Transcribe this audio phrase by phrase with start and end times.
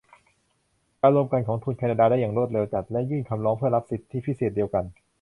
[1.01, 4.83] การรวมกันของทุนแคนาดาได้อย่างรวดเร็วจัดและยื่นคำร้องเพื่อรับสิทธิพิเศษเดียวกัน